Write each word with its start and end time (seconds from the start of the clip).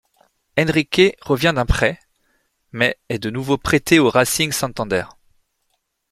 Henrique 0.57 1.15
revient 1.21 1.51
d'un 1.55 1.67
prêt 1.67 1.99
mais 2.71 2.97
est 3.09 3.19
de 3.19 3.29
nouveau 3.29 3.59
prêté 3.59 3.99
au 3.99 4.09
Racing 4.09 4.51
Santander. 4.51 5.03